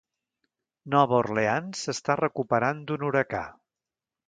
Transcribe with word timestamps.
Nova 0.93 1.15
Orleans 1.25 1.85
s'està 1.87 2.17
recuperant 2.23 2.83
d'un 2.89 3.09
huracà. 3.11 3.45